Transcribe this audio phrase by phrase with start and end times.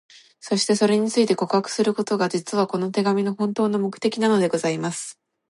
[0.39, 5.19] そして、それについて、告白することが、実は、この手紙の本当の目的なのでございます。